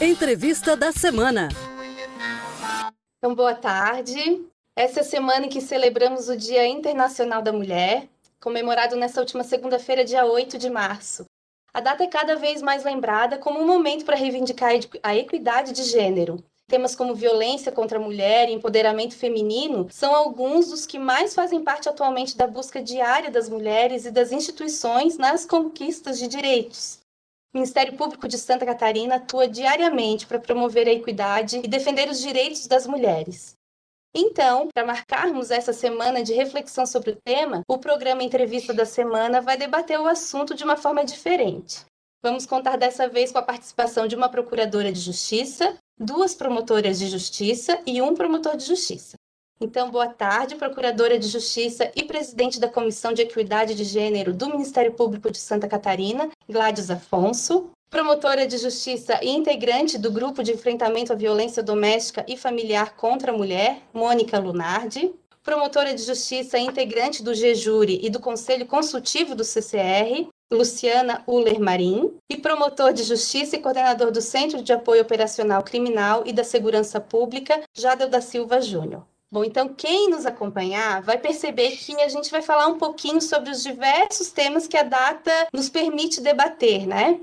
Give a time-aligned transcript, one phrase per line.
[0.00, 1.48] Entrevista da semana.
[3.18, 4.44] Então, boa tarde.
[4.76, 8.08] Essa é semana em que celebramos o Dia Internacional da Mulher,
[8.40, 11.24] comemorado nessa última segunda-feira, dia 8 de março.
[11.74, 15.82] A data é cada vez mais lembrada como um momento para reivindicar a equidade de
[15.84, 16.42] gênero.
[16.68, 21.64] Temas como violência contra a mulher e empoderamento feminino são alguns dos que mais fazem
[21.64, 26.97] parte atualmente da busca diária das mulheres e das instituições nas conquistas de direitos.
[27.54, 32.20] O Ministério Público de Santa Catarina atua diariamente para promover a equidade e defender os
[32.20, 33.56] direitos das mulheres.
[34.14, 39.40] Então, para marcarmos essa semana de reflexão sobre o tema, o programa Entrevista da Semana
[39.40, 41.84] vai debater o assunto de uma forma diferente.
[42.22, 47.06] Vamos contar dessa vez com a participação de uma procuradora de justiça, duas promotoras de
[47.06, 49.17] justiça e um promotor de justiça.
[49.60, 54.48] Então, boa tarde, Procuradora de Justiça e presidente da Comissão de Equidade de Gênero do
[54.48, 57.68] Ministério Público de Santa Catarina, Gladys Afonso.
[57.90, 63.32] Promotora de Justiça e integrante do Grupo de Enfrentamento à Violência Doméstica e Familiar contra
[63.32, 65.12] a Mulher, Mônica Lunardi.
[65.42, 71.58] Promotora de Justiça e integrante do GEJURI e do Conselho Consultivo do CCR, Luciana Uller
[71.58, 76.44] Marim, e promotor de Justiça e coordenador do Centro de Apoio Operacional Criminal e da
[76.44, 79.02] Segurança Pública, Jadel da Silva Júnior.
[79.30, 83.50] Bom, então quem nos acompanhar vai perceber que a gente vai falar um pouquinho sobre
[83.50, 87.20] os diversos temas que a data nos permite debater, né?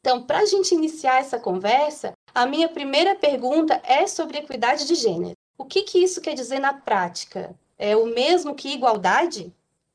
[0.00, 4.94] Então, para a gente iniciar essa conversa, a minha primeira pergunta é sobre equidade de
[4.94, 5.36] gênero.
[5.58, 7.54] O que, que isso quer dizer na prática?
[7.78, 9.52] É o mesmo que igualdade?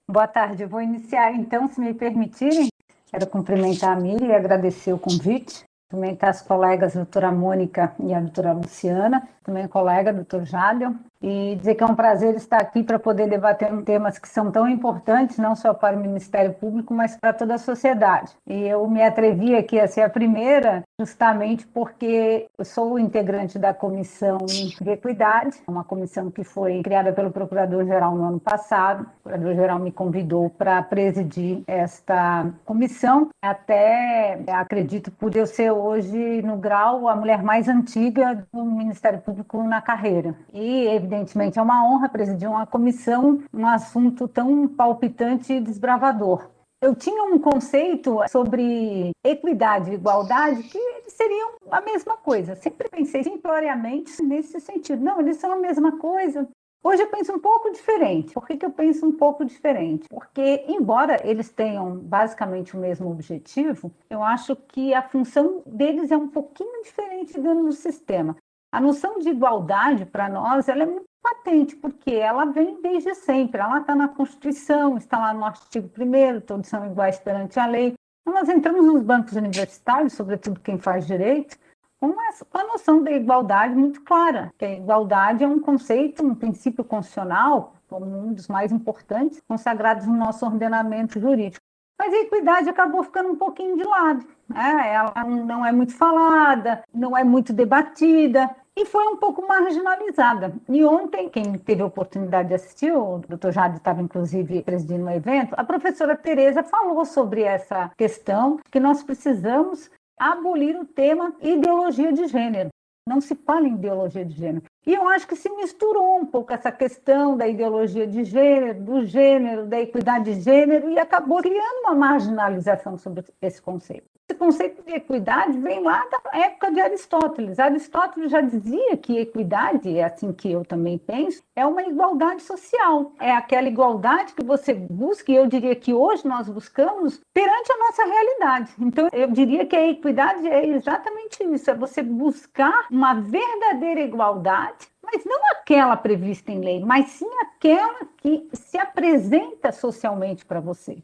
[0.08, 2.70] Boa tarde, eu vou iniciar então, se me permitirem.
[3.10, 5.66] Quero cumprimentar a Miri e agradecer o convite.
[5.90, 11.56] Cumprimentar as colegas a doutora Mônica e a doutora Luciana, também colega, doutor Jádel, e
[11.56, 15.38] dizer que é um prazer estar aqui para poder debater temas que são tão importantes,
[15.38, 18.34] não só para o Ministério Público, mas para toda a sociedade.
[18.46, 23.74] E eu me atrevi aqui a ser a primeira, justamente porque eu sou integrante da
[23.74, 29.04] Comissão de Equidade, uma comissão que foi criada pelo Procurador-Geral no ano passado.
[29.04, 36.58] O Procurador-Geral me convidou para presidir esta comissão, até acredito por eu ser hoje, no
[36.58, 39.37] grau, a mulher mais antiga do Ministério Público
[39.68, 40.36] na carreira.
[40.54, 46.50] E, evidentemente, é uma honra presidir uma comissão, um assunto tão palpitante e desbravador.
[46.80, 52.56] Eu tinha um conceito sobre equidade e igualdade que eles seriam a mesma coisa.
[52.56, 55.04] Sempre pensei simploriamente nesse sentido.
[55.04, 56.48] Não, eles são a mesma coisa.
[56.84, 58.34] Hoje eu penso um pouco diferente.
[58.34, 60.08] Por que, que eu penso um pouco diferente?
[60.08, 66.18] Porque, embora eles tenham basicamente o mesmo objetivo, eu acho que a função deles é
[66.18, 68.38] um pouquinho diferente dentro do sistema.
[68.72, 73.62] A noção de igualdade, para nós, ela é muito patente, porque ela vem desde sempre.
[73.62, 77.94] Ela está na Constituição, está lá no artigo 1 todos são iguais perante a lei.
[78.22, 81.58] Então, nós entramos nos bancos universitários, sobretudo quem faz direito,
[82.00, 82.14] com,
[82.54, 87.74] a noção da igualdade muito clara, que a igualdade é um conceito, um princípio constitucional,
[87.88, 91.64] como um dos mais importantes, consagrados no nosso ordenamento jurídico.
[91.98, 94.28] Mas a equidade acabou ficando um pouquinho de lado.
[94.50, 94.94] Né?
[94.94, 100.54] Ela não é muito falada, não é muito debatida e foi um pouco marginalizada.
[100.70, 105.10] E ontem, quem teve a oportunidade de assistir, o doutor Jade estava inclusive presidindo um
[105.10, 112.14] evento, a professora Tereza falou sobre essa questão que nós precisamos abolir o tema ideologia
[112.14, 112.70] de gênero.
[113.08, 114.66] Não se fala em ideologia de gênero.
[114.86, 119.06] E eu acho que se misturou um pouco essa questão da ideologia de gênero, do
[119.06, 124.17] gênero, da equidade de gênero, e acabou criando uma marginalização sobre esse conceito.
[124.30, 127.60] Esse conceito de equidade vem lá da época de Aristóteles.
[127.60, 133.14] Aristóteles já dizia que equidade, é assim que eu também penso, é uma igualdade social.
[133.22, 137.78] É aquela igualdade que você busca, e eu diria que hoje nós buscamos perante a
[137.78, 138.74] nossa realidade.
[138.80, 144.90] Então, eu diria que a equidade é exatamente isso: é você buscar uma verdadeira igualdade
[145.10, 151.02] mas não aquela prevista em lei, mas sim aquela que se apresenta socialmente para você.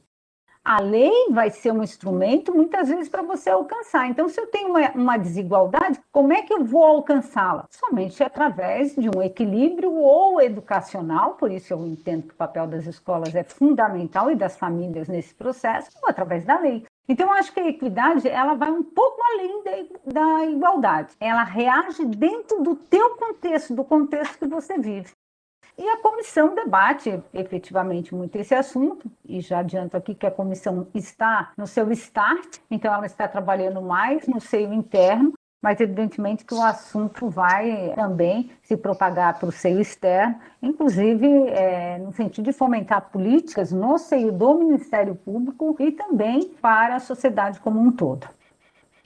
[0.66, 4.08] A lei vai ser um instrumento, muitas vezes, para você alcançar.
[4.08, 7.66] Então, se eu tenho uma, uma desigualdade, como é que eu vou alcançá-la?
[7.70, 12.86] Somente através de um equilíbrio ou educacional, por isso eu entendo que o papel das
[12.86, 16.86] escolas é fundamental e das famílias nesse processo, ou através da lei.
[17.10, 21.14] Então, eu acho que a equidade ela vai um pouco além da, da igualdade.
[21.20, 25.12] Ela reage dentro do teu contexto, do contexto que você vive.
[25.78, 30.88] E a comissão debate efetivamente muito esse assunto, e já adianto aqui que a comissão
[30.94, 35.34] está no seu start, então ela está trabalhando mais no seio interno,
[35.64, 41.98] mas evidentemente que o assunto vai também se propagar para o seio externo, inclusive é,
[41.98, 47.60] no sentido de fomentar políticas no seio do Ministério Público e também para a sociedade
[47.62, 48.28] como um todo.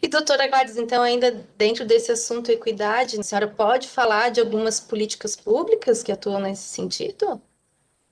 [0.02, 4.80] E doutora Gladys, então, ainda dentro desse assunto equidade, a senhora pode falar de algumas
[4.80, 7.42] políticas públicas que atuam nesse sentido?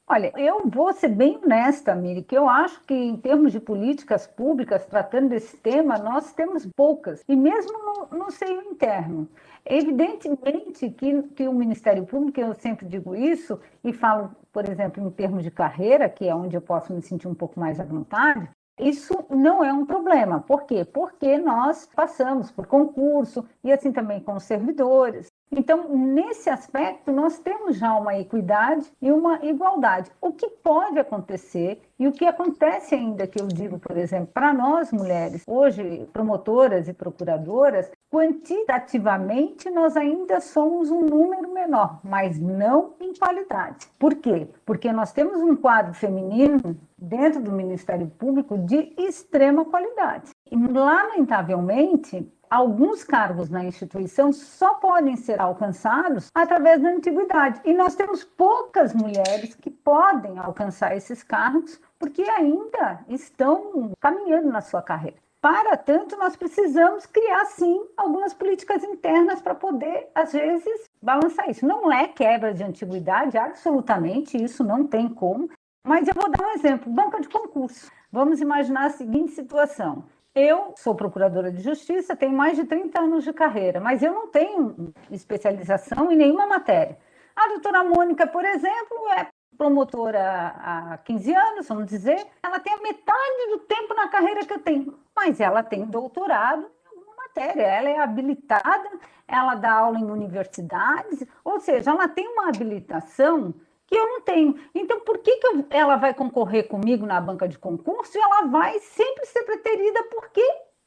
[0.08, 4.28] Olha, eu vou ser bem honesta, Miri, que eu acho que em termos de políticas
[4.28, 9.28] públicas, tratando desse tema, nós temos poucas, e mesmo no, no seio interno.
[9.66, 15.10] Evidentemente que, que o Ministério Público, eu sempre digo isso, e falo, por exemplo, em
[15.10, 18.48] termos de carreira, que é onde eu posso me sentir um pouco mais à vontade,
[18.80, 20.42] isso não é um problema.
[20.42, 20.84] Por quê?
[20.86, 25.28] Porque nós passamos por concurso e assim também com os servidores.
[25.56, 30.12] Então, nesse aspecto, nós temos já uma equidade e uma igualdade.
[30.20, 34.54] O que pode acontecer e o que acontece ainda, que eu digo, por exemplo, para
[34.54, 42.94] nós mulheres, hoje promotoras e procuradoras, quantitativamente nós ainda somos um número menor, mas não
[43.00, 43.88] em qualidade.
[43.98, 44.48] Por quê?
[44.66, 50.32] Porque nós temos um quadro feminino dentro do Ministério Público de extrema qualidade.
[50.52, 57.62] E, lamentavelmente, alguns cargos na instituição só podem ser alcançados através da antiguidade.
[57.64, 64.62] E nós temos poucas mulheres que podem alcançar esses cargos porque ainda estão caminhando na
[64.62, 65.18] sua carreira.
[65.42, 71.68] Para tanto, nós precisamos criar, sim, algumas políticas internas para poder, às vezes, balançar isso.
[71.68, 75.48] Não é quebra de antiguidade, absolutamente, isso não tem como.
[75.86, 77.92] Mas eu vou dar um exemplo: banca de concurso.
[78.12, 83.24] Vamos imaginar a seguinte situação: eu sou procuradora de justiça, tenho mais de 30 anos
[83.24, 86.98] de carreira, mas eu não tenho especialização em nenhuma matéria.
[87.34, 89.28] A doutora Mônica, por exemplo, é
[89.58, 94.52] promotora há 15 anos, vamos dizer, ela tem a metade do tempo na carreira que
[94.52, 98.90] eu tenho, mas ela tem doutorado em alguma matéria, ela é habilitada,
[99.26, 103.54] ela dá aula em universidades, ou seja, ela tem uma habilitação
[103.88, 104.60] que eu não tenho.
[104.74, 108.48] Então, por que, que eu, ela vai concorrer comigo na banca de concurso e ela
[108.48, 110.42] vai sempre ser preterida porque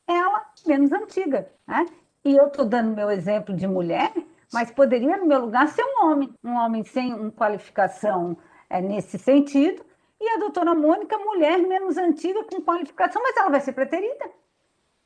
[0.06, 1.50] ela é menos antiga?
[1.66, 1.86] Né?
[2.24, 4.12] E eu estou dando meu exemplo de mulher,
[4.52, 8.36] mas poderia, no meu lugar, ser um homem, um homem sem uma qualificação
[8.68, 9.84] é, nesse sentido,
[10.20, 14.28] e a doutora Mônica, mulher menos antiga, com qualificação, mas ela vai ser preterida.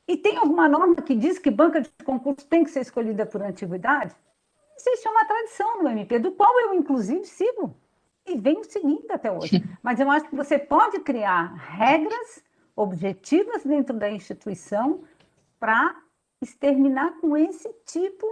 [0.07, 3.41] E tem alguma norma que diz que banca de concurso tem que ser escolhida por
[3.41, 4.15] antiguidade?
[4.75, 7.75] Existe uma tradição no MP, do qual eu, inclusive, sigo
[8.25, 9.63] e venho seguindo até hoje.
[9.81, 12.43] Mas eu acho que você pode criar regras
[12.75, 15.03] objetivas dentro da instituição
[15.59, 15.95] para
[16.41, 18.25] exterminar com esse tipo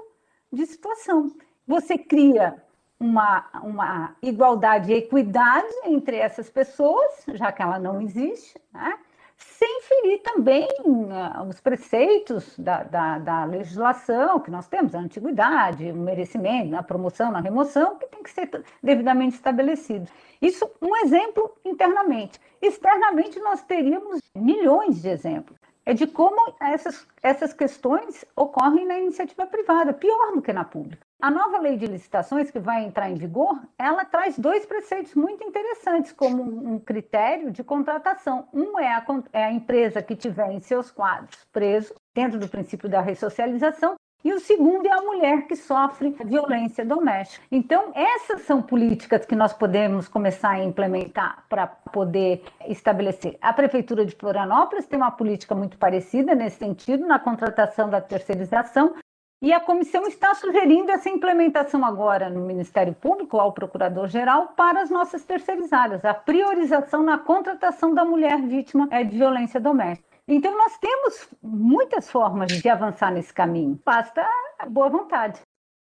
[0.51, 1.31] de situação.
[1.67, 2.61] Você cria
[2.99, 8.97] uma, uma igualdade e equidade entre essas pessoas, já que ela não existe, né?
[9.41, 15.91] Sem ferir também uh, os preceitos da, da, da, legislação que nós temos, a antiguidade,
[15.91, 18.49] o merecimento, a promoção, a remoção, que tem que ser
[18.81, 20.09] devidamente estabelecido.
[20.41, 22.39] Isso, um exemplo internamente.
[22.61, 25.59] Externamente, nós teríamos milhões de exemplos.
[25.85, 31.05] É de como essas, essas questões ocorrem na iniciativa privada, pior do que na pública.
[31.21, 35.43] A nova lei de licitações que vai entrar em vigor, ela traz dois preceitos muito
[35.43, 38.47] interessantes como um critério de contratação.
[38.51, 42.89] Um é a, é a empresa que tiver em seus quadros preso dentro do princípio
[42.89, 47.45] da ressocialização e o segundo é a mulher que sofre violência doméstica.
[47.51, 53.37] Então, essas são políticas que nós podemos começar a implementar para poder estabelecer.
[53.41, 58.95] A Prefeitura de Florianópolis tem uma política muito parecida nesse sentido, na contratação da terceirização,
[59.41, 64.91] e a comissão está sugerindo essa implementação agora no Ministério Público, ao Procurador-Geral, para as
[64.91, 70.07] nossas terceirizadas, a priorização na contratação da mulher vítima é, de violência doméstica.
[70.27, 74.23] Então, nós temos muitas formas de avançar nesse caminho, basta
[74.69, 75.41] boa vontade.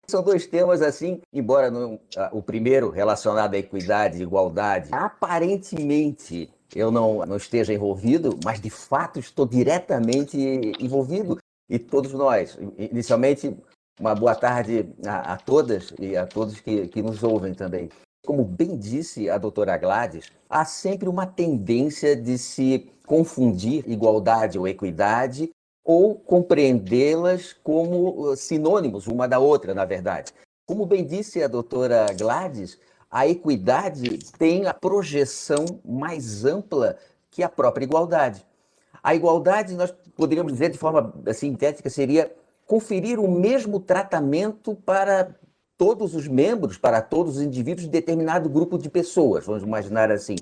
[0.07, 1.99] São dois temas assim, embora não,
[2.31, 8.69] o primeiro relacionado à equidade e igualdade, aparentemente eu não, não esteja envolvido, mas de
[8.69, 10.37] fato estou diretamente
[10.79, 11.37] envolvido
[11.69, 12.57] e todos nós.
[12.77, 13.55] Inicialmente,
[13.99, 17.89] uma boa tarde a, a todas e a todos que, que nos ouvem também.
[18.25, 24.67] Como bem disse a doutora Gladys, há sempre uma tendência de se confundir igualdade ou
[24.67, 25.51] equidade
[25.83, 30.33] ou compreendê-las como uh, sinônimos uma da outra, na verdade.
[30.65, 32.79] Como bem disse a doutora Gladys,
[33.09, 36.97] a equidade tem a projeção mais ampla
[37.29, 38.43] que a própria igualdade.
[39.03, 42.31] A igualdade, nós poderíamos dizer de forma sintética, seria
[42.65, 45.35] conferir o mesmo tratamento para
[45.77, 50.35] todos os membros, para todos os indivíduos de determinado grupo de pessoas, vamos imaginar assim.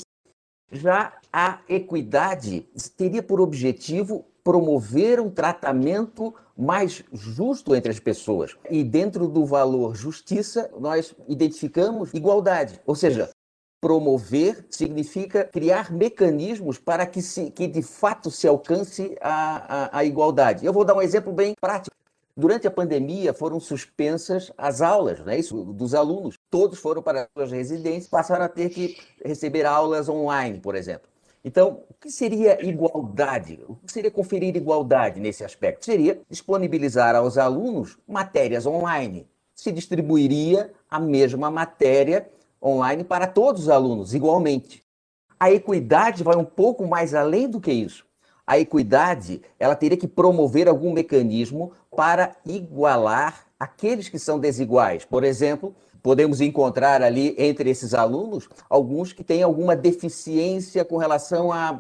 [0.72, 8.56] Já a equidade teria por objetivo promover um tratamento mais justo entre as pessoas.
[8.70, 13.30] E dentro do valor justiça, nós identificamos igualdade, ou seja,
[13.84, 20.06] promover significa criar mecanismos para que, se, que de fato se alcance a, a, a
[20.06, 20.66] igualdade.
[20.66, 21.94] Eu vou dar um exemplo bem prático.
[22.36, 26.40] Durante a pandemia foram suspensas as aulas, né, isso, dos alunos.
[26.50, 31.10] Todos foram para as suas residências, passaram a ter que receber aulas online, por exemplo.
[31.44, 33.60] Então, o que seria igualdade?
[33.68, 35.84] O que seria conferir igualdade nesse aspecto?
[35.84, 39.28] Seria disponibilizar aos alunos matérias online.
[39.54, 42.32] Se distribuiria a mesma matéria
[42.63, 44.84] online para todos os alunos, igualmente.
[45.39, 48.05] A equidade vai um pouco mais além do que isso.
[48.46, 55.05] A equidade, ela teria que promover algum mecanismo para igualar aqueles que são desiguais.
[55.05, 61.51] Por exemplo, podemos encontrar ali entre esses alunos alguns que têm alguma deficiência com relação
[61.51, 61.79] à,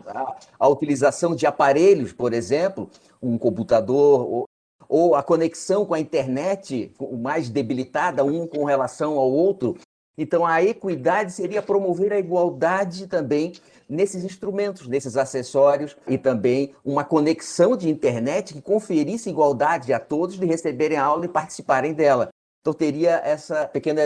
[0.69, 2.89] utilização de aparelhos, por exemplo,
[3.21, 4.45] um computador ou,
[4.87, 9.77] ou a conexão com a internet mais debilitada um com relação ao outro.
[10.17, 13.53] Então, a equidade seria promover a igualdade também
[13.89, 20.37] nesses instrumentos, nesses acessórios e também uma conexão de internet que conferisse igualdade a todos
[20.37, 22.29] de receberem a aula e participarem dela.
[22.61, 24.01] Então, teria essa pequena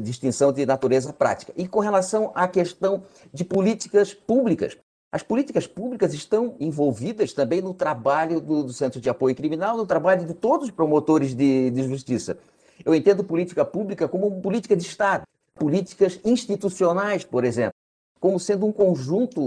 [0.00, 1.52] distinção de natureza prática.
[1.56, 4.76] E com relação à questão de políticas públicas,
[5.12, 9.86] as políticas públicas estão envolvidas também no trabalho do, do Centro de Apoio Criminal, no
[9.86, 12.38] trabalho de todos os promotores de, de justiça.
[12.84, 15.24] Eu entendo política pública como política de Estado
[15.60, 17.74] políticas institucionais, por exemplo,
[18.18, 19.40] como sendo um conjunto,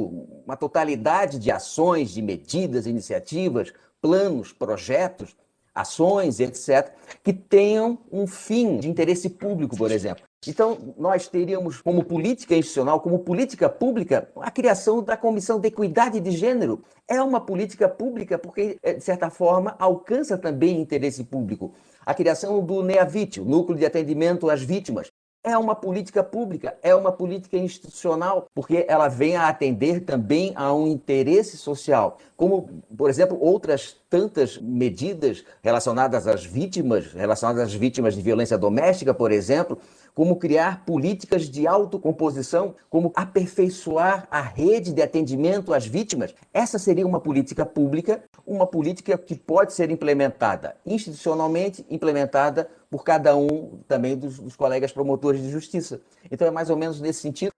[0.45, 5.35] uma totalidade de ações, de medidas, iniciativas, planos, projetos,
[5.73, 6.91] ações, etc.,
[7.23, 10.23] que tenham um fim de interesse público, por exemplo.
[10.47, 16.19] Então, nós teríamos como política institucional, como política pública, a criação da Comissão de Equidade
[16.19, 16.83] de Gênero.
[17.07, 21.73] É uma política pública porque, de certa forma, alcança também interesse público.
[22.05, 25.09] A criação do NEAVIT, o Núcleo de Atendimento às Vítimas,
[25.43, 30.73] é uma política pública, é uma política institucional, porque ela vem a atender também a
[30.73, 38.15] um interesse social, como, por exemplo, outras tantas medidas relacionadas às vítimas, relacionadas às vítimas
[38.15, 39.77] de violência doméstica, por exemplo,
[40.13, 46.33] como criar políticas de autocomposição, como aperfeiçoar a rede de atendimento às vítimas.
[46.53, 53.35] Essa seria uma política pública, uma política que pode ser implementada institucionalmente, implementada por cada
[53.35, 55.99] um também dos, dos colegas promotores de justiça.
[56.29, 57.51] Então é mais ou menos nesse sentido.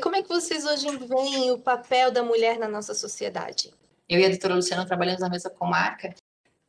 [0.00, 3.74] Como é que vocês hoje veem o papel da mulher na nossa sociedade?
[4.08, 6.14] Eu e a doutora Luciana trabalhamos na mesma comarca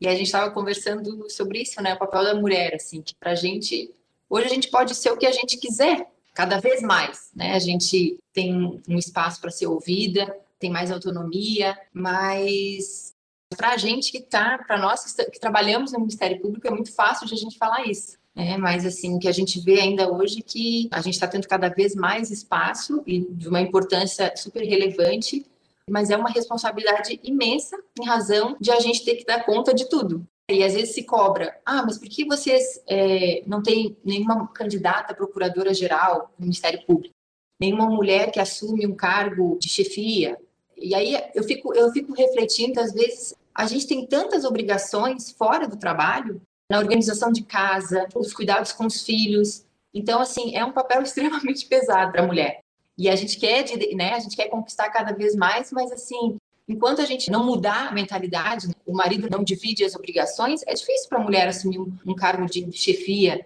[0.01, 1.93] e a gente estava conversando sobre isso, né?
[1.93, 3.95] O papel da mulher, assim, que para a gente
[4.29, 6.05] Hoje a gente pode ser o que a gente quiser,
[6.35, 7.53] cada vez mais, né?
[7.53, 13.15] A gente tem um espaço para ser ouvida, tem mais autonomia, mas
[13.55, 17.27] para a gente que está, para nós que trabalhamos no Ministério Público, é muito fácil
[17.27, 18.17] de a gente falar isso.
[18.35, 21.27] É, mas assim, o que a gente vê ainda hoje é que a gente está
[21.27, 25.45] tendo cada vez mais espaço e de uma importância super relevante,
[25.89, 29.89] mas é uma responsabilidade imensa em razão de a gente ter que dar conta de
[29.89, 30.25] tudo.
[30.47, 35.13] E às vezes se cobra, ah, mas por que vocês é, não têm nenhuma candidata
[35.13, 37.13] procuradora-geral no Ministério Público?
[37.59, 40.39] Nenhuma mulher que assume um cargo de chefia?
[40.75, 45.67] E aí eu fico, eu fico refletindo, às vezes, a gente tem tantas obrigações fora
[45.67, 49.65] do trabalho, na organização de casa, os cuidados com os filhos.
[49.93, 52.61] Então, assim, é um papel extremamente pesado para a mulher.
[52.97, 56.37] E a gente quer, né, a gente quer conquistar cada vez mais, mas assim,
[56.69, 61.09] Enquanto a gente não mudar a mentalidade, o marido não divide as obrigações, é difícil
[61.09, 63.43] para a mulher assumir um cargo de chefia.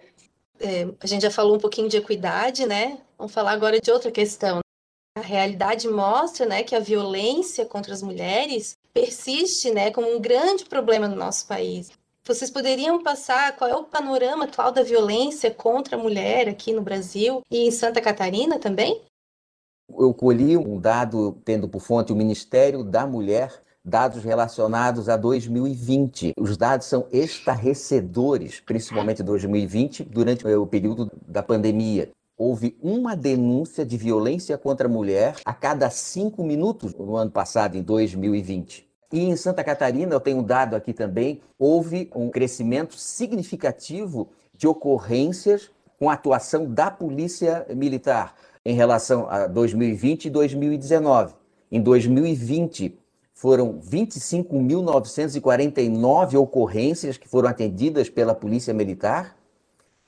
[0.60, 2.98] É, a gente já falou um pouquinho de equidade, né?
[3.16, 4.60] Vamos falar agora de outra questão.
[5.16, 10.64] A realidade mostra, né, que a violência contra as mulheres persiste, né, como um grande
[10.64, 11.90] problema no nosso país.
[12.24, 16.80] Vocês poderiam passar qual é o panorama atual da violência contra a mulher aqui no
[16.80, 19.02] Brasil e em Santa Catarina também?
[19.90, 23.52] Eu colhi um dado tendo por fonte o Ministério da Mulher,
[23.84, 26.32] dados relacionados a 2020.
[26.38, 32.10] Os dados são estarrecedores, principalmente 2020, durante o período da pandemia.
[32.36, 37.76] Houve uma denúncia de violência contra a mulher a cada cinco minutos no ano passado,
[37.76, 38.88] em 2020.
[39.12, 44.66] E em Santa Catarina, eu tenho um dado aqui também, houve um crescimento significativo de
[44.66, 51.34] ocorrências com a atuação da Polícia Militar em relação a 2020 e 2019.
[51.70, 52.98] Em 2020,
[53.32, 59.36] foram 25.949 ocorrências que foram atendidas pela Polícia Militar.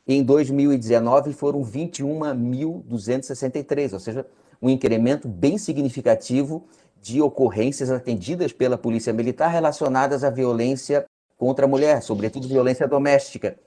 [0.08, 4.24] Em 2019, foram 21.263, ou seja,
[4.62, 6.64] um incremento bem significativo
[7.02, 11.04] de ocorrências atendidas pela Polícia Militar relacionadas à violência
[11.36, 13.58] contra a mulher, sobretudo violência doméstica.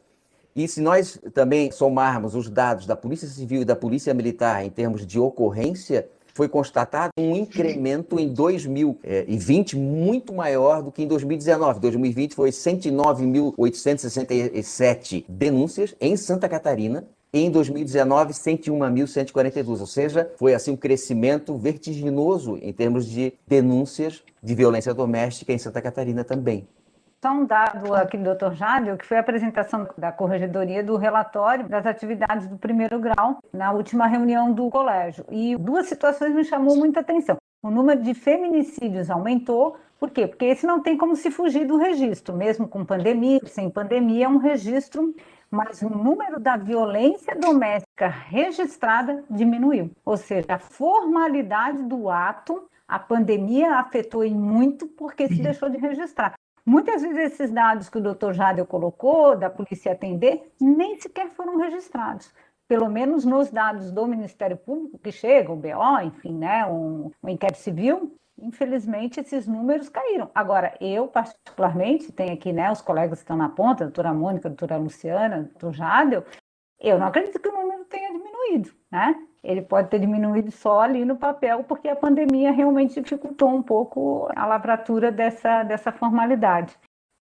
[0.55, 4.69] E se nós também somarmos os dados da Polícia Civil e da Polícia Militar em
[4.69, 11.81] termos de ocorrência, foi constatado um incremento em 2020 muito maior do que em 2019.
[11.81, 20.77] 2020 foi 109.867 denúncias em Santa Catarina em 2019, 101.142, ou seja, foi assim um
[20.77, 26.65] crescimento vertiginoso em termos de denúncias de violência doméstica em Santa Catarina também.
[27.21, 28.53] Só um dado aqui do Dr.
[28.53, 33.73] Jádeo, que foi a apresentação da Corregedoria do relatório das atividades do primeiro grau na
[33.73, 35.25] última reunião do colégio.
[35.29, 37.35] E duas situações me chamou muita atenção.
[37.61, 40.27] O número de feminicídios aumentou, por quê?
[40.27, 44.29] Porque esse não tem como se fugir do registro, mesmo com pandemia, sem pandemia, é
[44.29, 45.13] um registro
[45.51, 49.91] mas o número da violência doméstica registrada diminuiu.
[50.05, 55.41] Ou seja, a formalidade do ato, a pandemia afetou em muito porque se uhum.
[55.41, 56.35] deixou de registrar.
[56.69, 61.57] Muitas vezes esses dados que o doutor Jadel colocou, da polícia atender, nem sequer foram
[61.57, 62.31] registrados.
[62.67, 67.29] Pelo menos nos dados do Ministério Público que chegam, o BO, enfim, né, um, um
[67.29, 70.29] inquérito civil, infelizmente, esses números caíram.
[70.35, 74.47] Agora, eu, particularmente, tenho aqui né, os colegas que estão na ponta, a doutora Mônica,
[74.47, 76.23] a doutora Luciana, a doutor Jadel,
[76.79, 79.15] eu não acredito que o número tenha diminuído, né?
[79.43, 84.29] Ele pode ter diminuído só ali no papel, porque a pandemia realmente dificultou um pouco
[84.35, 86.77] a lavratura dessa, dessa formalidade.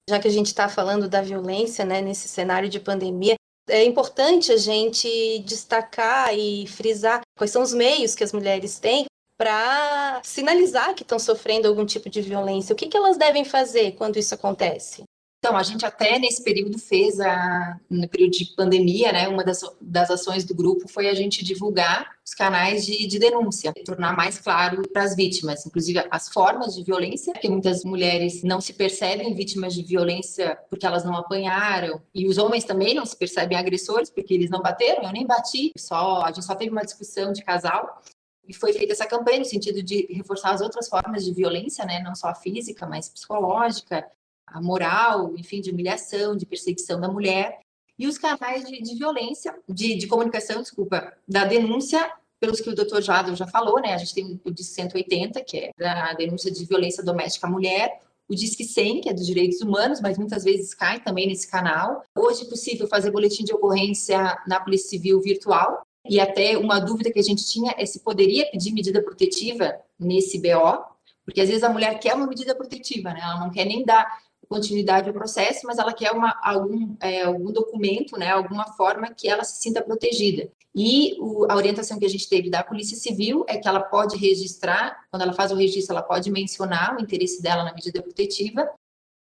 [0.09, 3.35] Já que a gente está falando da violência né, nesse cenário de pandemia,
[3.69, 9.07] é importante a gente destacar e frisar quais são os meios que as mulheres têm
[9.37, 12.73] para sinalizar que estão sofrendo algum tipo de violência.
[12.73, 15.03] O que, que elas devem fazer quando isso acontece?
[15.45, 19.61] Então, a gente até nesse período fez, a, no período de pandemia, né, uma das,
[19.79, 24.39] das ações do grupo foi a gente divulgar os canais de, de denúncia, tornar mais
[24.39, 29.35] claro para as vítimas, inclusive as formas de violência, porque muitas mulheres não se percebem
[29.35, 34.09] vítimas de violência porque elas não apanharam, e os homens também não se percebem agressores
[34.09, 37.45] porque eles não bateram, eu nem bati, só a gente só teve uma discussão de
[37.45, 38.03] casal,
[38.49, 42.01] e foi feita essa campanha no sentido de reforçar as outras formas de violência, né,
[42.03, 44.11] não só a física, mas psicológica,
[44.47, 47.61] a moral, enfim, de humilhação, de perseguição da mulher,
[47.99, 52.75] e os canais de, de violência, de, de, comunicação, desculpa, da denúncia, pelos que o
[52.75, 56.51] doutor Jadon já falou, né, a gente tem o DIS 180, que é da denúncia
[56.51, 60.45] de violência doméstica à mulher, o Disque 100, que é dos direitos humanos, mas muitas
[60.45, 62.03] vezes cai também nesse canal.
[62.17, 67.11] Hoje é possível fazer boletim de ocorrência na Polícia Civil virtual, e até uma dúvida
[67.11, 70.85] que a gente tinha é se poderia pedir medida protetiva nesse BO,
[71.25, 73.21] porque às vezes a mulher quer uma medida protetiva, né?
[73.23, 74.07] Ela não quer nem dar
[74.49, 78.31] continuidade ao processo, mas ela quer uma, algum, é, algum documento, né?
[78.31, 80.51] Alguma forma que ela se sinta protegida.
[80.75, 84.17] E o, a orientação que a gente teve da Polícia Civil é que ela pode
[84.17, 88.69] registrar, quando ela faz o registro, ela pode mencionar o interesse dela na medida protetiva,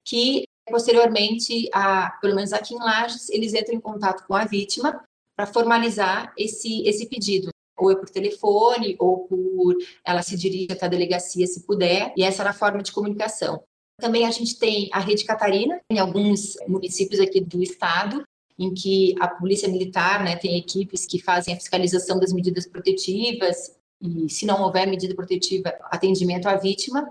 [0.05, 5.03] que posteriormente, a, pelo menos aqui em Lages, eles entram em contato com a vítima
[5.35, 7.49] para formalizar esse, esse pedido.
[7.77, 12.23] Ou é por telefone, ou por ela se dirige até a delegacia se puder, e
[12.23, 13.61] essa era a forma de comunicação.
[14.01, 18.23] Também a gente tem a Rede Catarina, em alguns municípios aqui do estado,
[18.57, 23.75] em que a Polícia Militar né, tem equipes que fazem a fiscalização das medidas protetivas,
[24.01, 27.07] e se não houver medida protetiva, atendimento à vítima.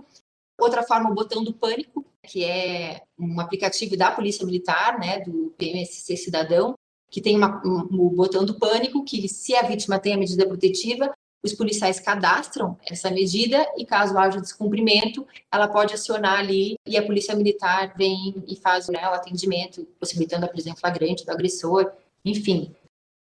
[0.59, 5.55] Outra forma, o botão do pânico, que é um aplicativo da Polícia Militar, né, do
[5.57, 6.75] PMSC Cidadão,
[7.09, 10.47] que tem uma, um, um botão do pânico, que se a vítima tem a medida
[10.47, 16.97] protetiva, os policiais cadastram essa medida e caso haja descumprimento, ela pode acionar ali e
[16.97, 21.91] a polícia militar vem e faz né, o atendimento, possibilitando a prisão flagrante do agressor,
[22.25, 22.75] enfim.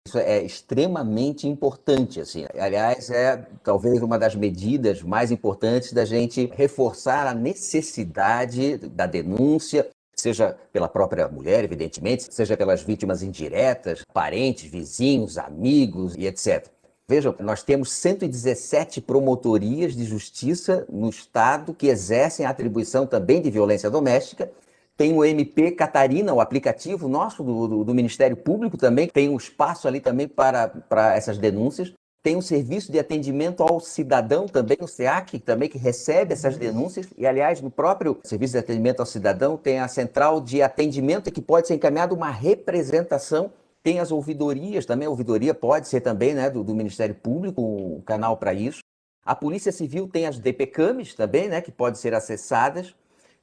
[0.06, 2.44] Isso é extremamente importante, assim.
[2.58, 9.88] Aliás, é talvez uma das medidas mais importantes da gente reforçar a necessidade da denúncia,
[10.14, 16.68] seja pela própria mulher, evidentemente, seja pelas vítimas indiretas, parentes, vizinhos, amigos e etc.
[17.06, 23.50] Vejam, nós temos 117 promotorias de justiça no Estado que exercem a atribuição também de
[23.50, 24.50] violência doméstica.
[24.96, 29.86] Tem o MP Catarina, o aplicativo nosso do, do, Ministério Público também, tem um espaço
[29.86, 31.92] ali também para, para essas denúncias.
[32.22, 37.06] Tem um serviço de atendimento ao cidadão também, o SEAC, também que recebe essas denúncias.
[37.18, 41.42] E, aliás, no próprio serviço de atendimento ao cidadão tem a central de atendimento que
[41.42, 43.52] pode ser encaminhado uma representação
[43.84, 47.98] tem as ouvidorias também, a ouvidoria pode ser também né, do, do Ministério Público, o
[47.98, 48.78] um canal para isso.
[49.22, 52.94] A Polícia Civil tem as DPCAMs também, né, que podem ser acessadas.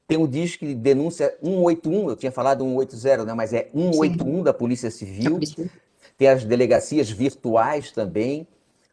[0.04, 4.42] Tem o disco de denúncia 181, eu tinha falado 180, né, mas é 181 Sim.
[4.42, 5.38] da Polícia Civil.
[6.18, 8.44] Tem as delegacias virtuais também.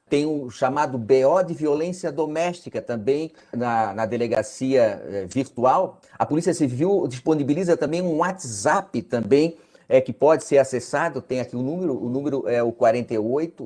[0.07, 5.99] Tem o chamado BO de violência doméstica também na, na delegacia eh, virtual.
[6.17, 9.57] A Polícia Civil disponibiliza também um WhatsApp também
[9.89, 13.63] é, que pode ser acessado, tem aqui o número, o número é o 48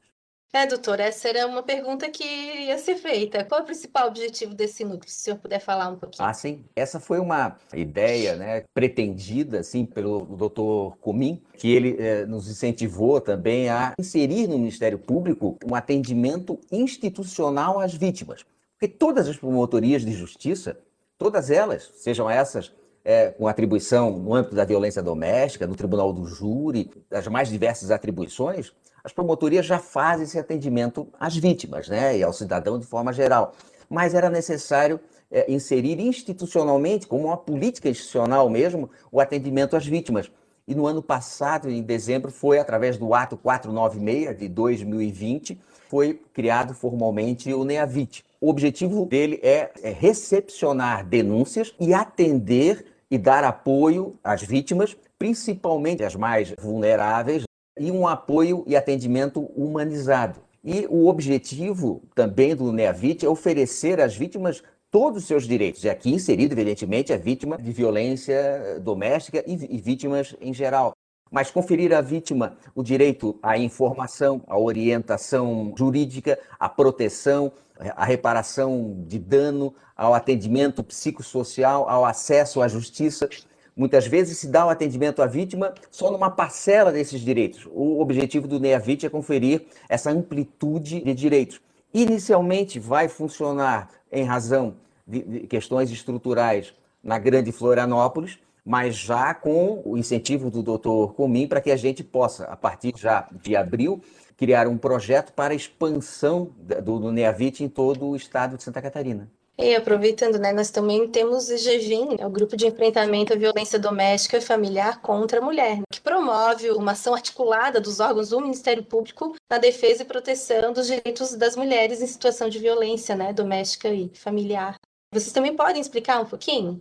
[0.51, 3.45] É, doutor, essa era uma pergunta que ia ser feita.
[3.45, 6.27] Qual é o principal objetivo desse núcleo, se o senhor puder falar um pouquinho?
[6.27, 6.65] Ah, sim.
[6.75, 13.21] Essa foi uma ideia né, pretendida assim, pelo doutor Comim, que ele eh, nos incentivou
[13.21, 18.43] também a inserir no Ministério Público um atendimento institucional às vítimas.
[18.79, 20.79] Porque todas as promotorias de justiça,
[21.19, 22.73] todas elas, sejam essas
[23.09, 27.91] é, com atribuição no âmbito da violência doméstica, no tribunal do júri, as mais diversas
[27.91, 28.71] atribuições,
[29.03, 33.55] as promotorias já fazem esse atendimento às vítimas né, e ao cidadão de forma geral.
[33.89, 40.31] Mas era necessário é, inserir institucionalmente, como uma política institucional mesmo, o atendimento às vítimas.
[40.67, 46.75] E no ano passado, em dezembro, foi através do ato 496 de 2020, foi criado
[46.75, 48.23] formalmente o NEAVIT.
[48.39, 56.05] O objetivo dele é, é recepcionar denúncias e atender e dar apoio às vítimas, principalmente
[56.05, 57.45] as mais vulneráveis,
[57.79, 60.41] e um apoio e atendimento humanizado.
[60.65, 65.91] E o objetivo também do NEAVIT é oferecer às vítimas todos os seus direitos, e
[65.91, 70.93] aqui inserido, evidentemente, a vítima de violência doméstica e, vítimas em geral.
[71.31, 77.53] Mas conferir à vítima o direito à informação, à orientação jurídica, à proteção,
[77.97, 83.29] à reparação de dano, ao atendimento psicossocial, ao acesso à justiça.
[83.77, 87.69] Muitas vezes se dá o atendimento à vítima só numa parcela desses direitos.
[87.71, 91.61] O objetivo do NEAVIT é conferir essa amplitude de direitos.
[91.95, 98.39] Inicialmente vai funcionar em razão de questões estruturais na Grande Florianópolis,
[98.69, 101.15] mas já com o incentivo do Dr.
[101.15, 104.03] Comim para que a gente possa, a partir já de abril,
[104.37, 106.53] criar um projeto para a expansão
[106.85, 109.27] do, do NEAVIT em todo o estado de Santa Catarina.
[109.57, 113.79] E aproveitando, né, nós também temos o GEVIM, é o Grupo de Enfrentamento à Violência
[113.79, 118.85] Doméstica e Familiar contra a Mulher, que promove uma ação articulada dos órgãos do Ministério
[118.85, 123.89] Público na defesa e proteção dos direitos das mulheres em situação de violência né, doméstica
[123.89, 124.77] e familiar.
[125.13, 126.81] Vocês também podem explicar um pouquinho?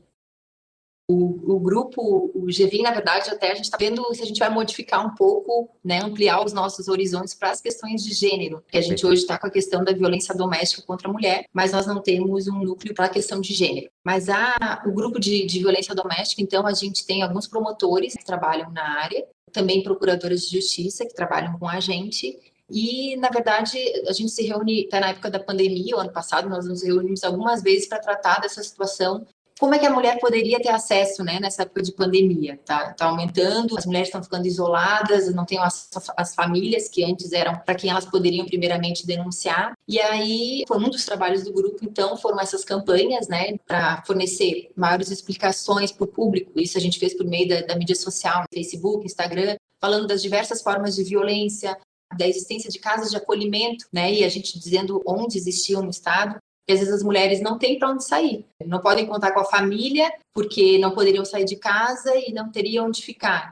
[1.09, 4.39] O, o, grupo, o GVIM, na verdade, até a gente está vendo se a gente
[4.39, 8.77] vai modificar um pouco, né, ampliar os nossos horizontes para as questões de gênero, que
[8.77, 11.87] a gente hoje está com a questão da violência doméstica contra a mulher, mas nós
[11.87, 13.89] não temos um núcleo para a questão de gênero.
[14.03, 18.25] Mas a, o grupo de, de violência doméstica, então, a gente tem alguns promotores que
[18.25, 22.37] trabalham na área, também procuradoras de justiça que trabalham com a gente,
[22.69, 26.49] e, na verdade, a gente se reúne, até na época da pandemia, o ano passado,
[26.49, 29.25] nós nos reunimos algumas vezes para tratar dessa situação
[29.59, 32.59] como é que a mulher poderia ter acesso, né, nessa época de pandemia?
[32.65, 37.31] Tá, tá aumentando, as mulheres estão ficando isoladas, não têm as, as famílias que antes
[37.31, 39.73] eram para quem elas poderiam primeiramente denunciar.
[39.87, 44.71] E aí, foi um dos trabalhos do grupo, então, foram essas campanhas, né, para fornecer
[44.75, 46.59] maiores explicações para o público.
[46.59, 50.61] Isso a gente fez por meio da, da mídia social, Facebook, Instagram, falando das diversas
[50.61, 51.77] formas de violência,
[52.17, 56.37] da existência de casas de acolhimento, né, e a gente dizendo onde existiam no estado,
[56.67, 59.45] e às vezes as mulheres não têm para onde sair, não podem contar com a
[59.45, 63.49] família porque não poderiam sair de casa e não teriam onde ficar.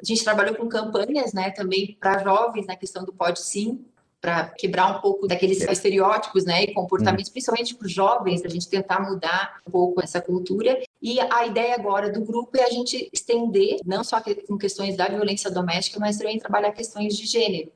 [0.00, 3.84] A gente trabalhou com campanhas, né, também para jovens na questão do pode sim,
[4.20, 5.70] para quebrar um pouco daqueles é.
[5.70, 7.32] estereótipos, né, e comportamentos, hum.
[7.32, 10.80] principalmente para os jovens, a gente tentar mudar um pouco essa cultura.
[11.00, 15.06] E a ideia agora do grupo é a gente estender, não só com questões da
[15.06, 17.70] violência doméstica, mas também trabalhar questões de gênero.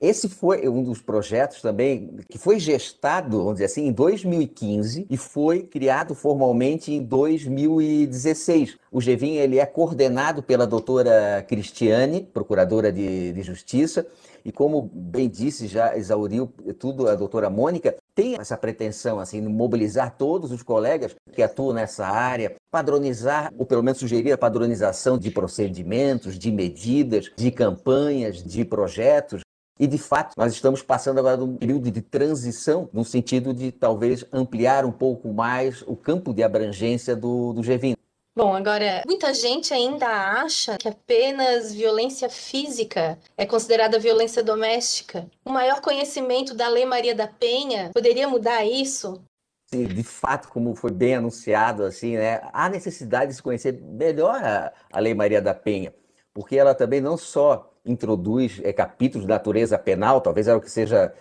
[0.00, 5.16] Esse foi um dos projetos também que foi gestado, vamos dizer assim, em 2015 e
[5.16, 8.76] foi criado formalmente em 2016.
[8.92, 14.06] O GEVIM ele é coordenado pela doutora Cristiane, procuradora de, de Justiça,
[14.44, 16.46] e como bem disse, já exauriu
[16.78, 21.72] tudo a doutora Mônica, tem essa pretensão assim, de mobilizar todos os colegas que atuam
[21.72, 28.42] nessa área, padronizar, ou pelo menos sugerir a padronização de procedimentos, de medidas, de campanhas,
[28.42, 29.42] de projetos,
[29.78, 34.24] e, de fato, nós estamos passando agora um período de transição, no sentido de talvez
[34.32, 37.96] ampliar um pouco mais o campo de abrangência do, do G20.
[38.38, 45.28] Bom, agora, muita gente ainda acha que apenas violência física é considerada violência doméstica.
[45.44, 49.20] O maior conhecimento da Lei Maria da Penha poderia mudar isso?
[49.66, 54.42] Sim, de fato, como foi bem anunciado, assim, né, há necessidade de se conhecer melhor
[54.42, 55.92] a, a Lei Maria da Penha,
[56.38, 60.70] porque ela também não só introduz é, capítulos de natureza penal, talvez é o que
[60.70, 61.12] seja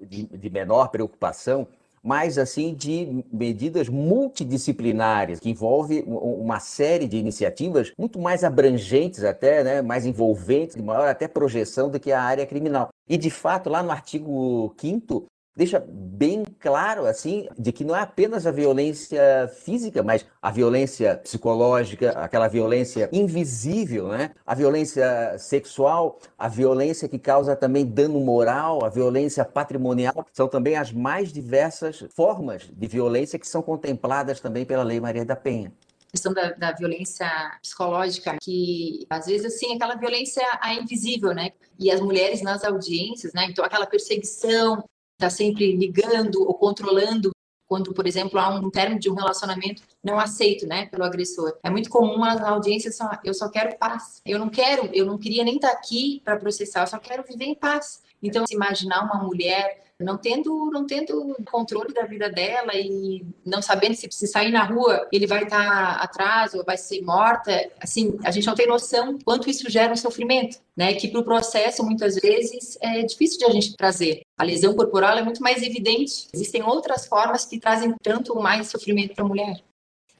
[0.00, 1.68] de, de menor preocupação,
[2.02, 9.62] mas assim de medidas multidisciplinares, que envolve uma série de iniciativas muito mais abrangentes até,
[9.62, 12.88] né, mais envolventes, de maior até projeção do que a área criminal.
[13.06, 18.00] E de fato, lá no artigo 5 deixa bem claro assim de que não é
[18.00, 24.30] apenas a violência física, mas a violência psicológica, aquela violência invisível, né?
[24.46, 30.76] A violência sexual, a violência que causa também dano moral, a violência patrimonial, são também
[30.76, 35.72] as mais diversas formas de violência que são contempladas também pela Lei Maria da Penha
[36.12, 37.26] questão da, da, violência
[37.62, 41.52] psicológica, que às vezes assim aquela violência a invisível, né?
[41.78, 43.46] E as mulheres nas audiências, né?
[43.48, 44.84] Então aquela perseguição,
[45.22, 47.30] está sempre ligando ou controlando
[47.66, 51.56] quando, por exemplo, há um término de um relacionamento não aceito, né, pelo agressor.
[51.62, 54.20] É muito comum as audiências só, eu só quero paz.
[54.26, 57.22] Eu não quero, eu não queria nem estar tá aqui para processar, eu só quero
[57.22, 58.02] viver em paz.
[58.22, 63.62] Então, se imaginar uma mulher não tendo, não tendo controle da vida dela e não
[63.62, 67.70] sabendo se, se sair na rua ele vai estar tá atrás ou vai ser morta,
[67.80, 70.94] assim, a gente não tem noção quanto isso gera um sofrimento, né?
[70.94, 74.22] Que para o processo muitas vezes é difícil de a gente trazer.
[74.36, 76.28] A lesão corporal é muito mais evidente.
[76.32, 79.62] Existem outras formas que trazem tanto mais sofrimento para a mulher.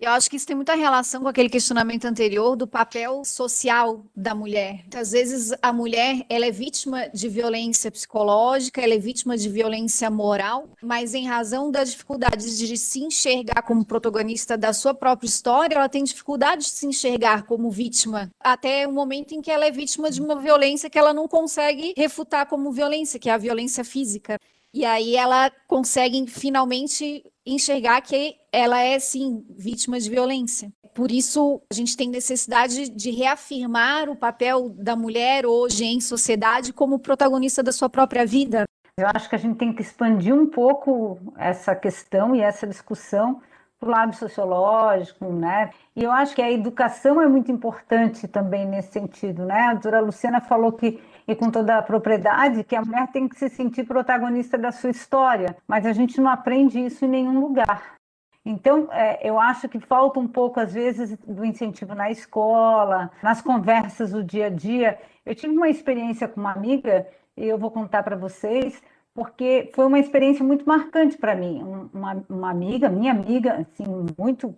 [0.03, 4.35] Eu acho que isso tem muita relação com aquele questionamento anterior do papel social da
[4.35, 4.85] mulher.
[4.93, 10.11] Às vezes a mulher ela é vítima de violência psicológica, ela é vítima de violência
[10.11, 15.77] moral, mas em razão das dificuldades de se enxergar como protagonista da sua própria história,
[15.77, 19.71] ela tem dificuldade de se enxergar como vítima, até o momento em que ela é
[19.71, 23.85] vítima de uma violência que ela não consegue refutar como violência, que é a violência
[23.85, 24.37] física.
[24.75, 30.73] E aí ela consegue finalmente enxergar que ela é sim vítima de violência.
[30.95, 36.73] Por isso a gente tem necessidade de reafirmar o papel da mulher hoje em sociedade
[36.73, 38.65] como protagonista da sua própria vida.
[38.99, 43.41] Eu acho que a gente tem que expandir um pouco essa questão e essa discussão
[43.81, 45.71] para o lado sociológico, né?
[45.97, 49.63] E eu acho que a educação é muito importante também nesse sentido, né?
[49.63, 53.39] A doutora Luciana falou que e com toda a propriedade que a mulher tem que
[53.39, 57.97] se sentir protagonista da sua história, mas a gente não aprende isso em nenhum lugar.
[58.45, 63.41] Então, é, eu acho que falta um pouco, às vezes, do incentivo na escola, nas
[63.41, 64.99] conversas do dia a dia.
[65.25, 67.07] Eu tive uma experiência com uma amiga,
[67.37, 68.83] e eu vou contar para vocês,
[69.15, 71.63] porque foi uma experiência muito marcante para mim.
[71.93, 73.85] Uma, uma, amiga, minha amiga, assim,
[74.19, 74.55] muito,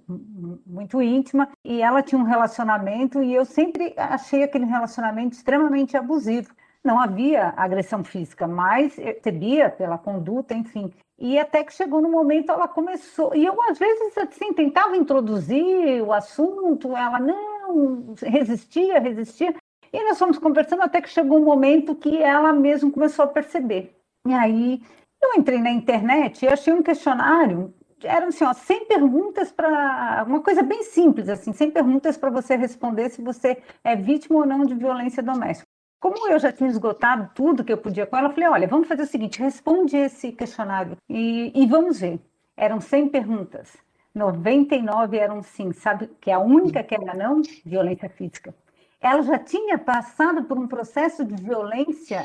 [0.67, 6.55] muito íntima, e ela tinha um relacionamento e eu sempre achei aquele relacionamento extremamente abusivo.
[6.85, 10.93] Não havia agressão física, mas recebia pela conduta, enfim.
[11.19, 13.35] E até que chegou no momento, ela começou.
[13.35, 19.55] E eu, às vezes, assim, tentava introduzir o assunto, ela não resistia, resistia.
[19.91, 24.04] E nós fomos conversando até que chegou um momento que ela mesmo começou a perceber
[24.27, 24.83] e aí
[25.23, 30.41] eu entrei na internet e achei um questionário, eram assim, ó, 100 perguntas para uma
[30.41, 34.65] coisa bem simples assim, 100 perguntas para você responder se você é vítima ou não
[34.65, 35.67] de violência doméstica.
[36.01, 38.89] Como eu já tinha esgotado tudo que eu podia com ela, eu falei, olha, vamos
[38.89, 42.21] fazer o seguinte, responde esse questionário e, e vamos ver.
[42.57, 43.77] Eram 100 perguntas.
[44.15, 46.09] 99 eram sim, sabe?
[46.21, 48.55] Que a única que era não, violência física.
[49.01, 52.25] Ela já tinha passado por um processo de violência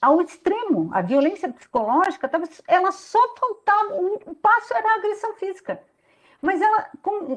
[0.00, 0.90] ao extremo.
[0.92, 2.30] A violência psicológica,
[2.68, 5.80] ela só faltava, o passo era a agressão física.
[6.40, 6.90] Mas ela,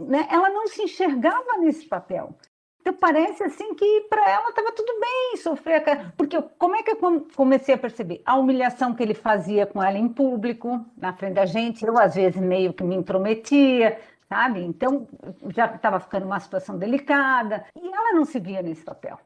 [0.08, 2.36] né, ela não se enxergava nesse papel.
[2.82, 5.84] Então parece assim que para ela estava tudo bem sofrer,
[6.18, 9.98] porque como é que eu comecei a perceber a humilhação que ele fazia com ela
[9.98, 14.62] em público, na frente da gente, eu às vezes meio que me intrometia, sabe?
[14.62, 15.08] Então
[15.50, 19.20] já estava ficando uma situação delicada e ela não se via nesse papel.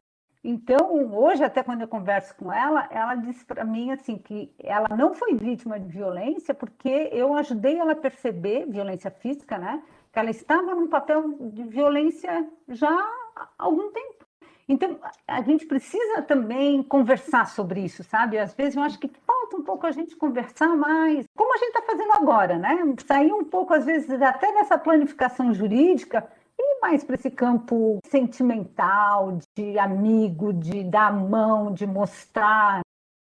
[0.43, 4.89] Então, hoje, até quando eu converso com ela, ela disse para mim assim que ela
[4.89, 9.81] não foi vítima de violência porque eu ajudei ela a perceber violência física, né?
[10.11, 14.25] Que ela estava num papel de violência já há algum tempo.
[14.67, 18.37] Então, a gente precisa também conversar sobre isso, sabe?
[18.37, 21.69] Às vezes eu acho que falta um pouco a gente conversar mais, como a gente
[21.69, 22.77] está fazendo agora, né?
[23.05, 26.27] Sair um pouco, às vezes, até dessa planificação jurídica
[26.59, 32.81] e mais para esse campo sentimental, de amigo, de dar a mão, de mostrar.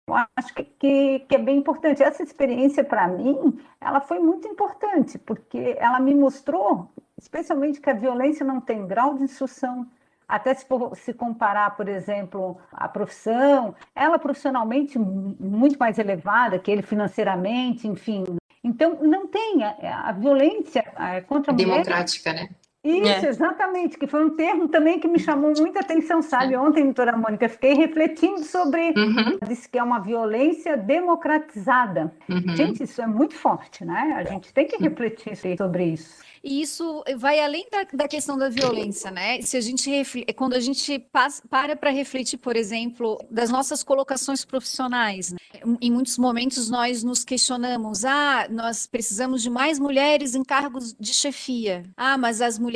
[0.08, 2.02] Eu acho que, que, que é bem importante.
[2.02, 7.94] Essa experiência, para mim, ela foi muito importante, porque ela me mostrou, especialmente, que a
[7.94, 9.88] violência não tem grau de instrução,
[10.28, 16.84] até se, se comparar, por exemplo, a profissão, ela profissionalmente muito mais elevada que ele
[16.84, 18.24] financeiramente, enfim.
[18.64, 20.84] Então, não tem a, a violência
[21.28, 22.50] contra a Democrática, mulher.
[22.50, 22.56] né?
[22.84, 23.30] Isso, é.
[23.30, 26.54] exatamente, que foi um termo também que me chamou muita atenção, sabe?
[26.54, 26.60] É.
[26.60, 29.38] Ontem, doutora Mônica, fiquei refletindo sobre, uhum.
[29.46, 32.14] disse que é uma violência democratizada.
[32.30, 32.56] Uhum.
[32.56, 34.14] Gente, isso é muito forte, né?
[34.16, 36.30] A gente tem que refletir sobre isso.
[36.44, 39.42] E isso vai além da, da questão da violência, né?
[39.42, 39.90] Se a gente
[40.36, 45.40] quando a gente passa, para para refletir, por exemplo, das nossas colocações profissionais, né?
[45.82, 51.14] em muitos momentos nós nos questionamos: ah, nós precisamos de mais mulheres em cargos de
[51.14, 51.84] chefia.
[51.98, 52.70] Ah, mas as mulheres